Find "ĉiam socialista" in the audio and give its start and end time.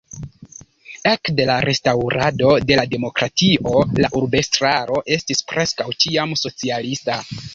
6.05-7.21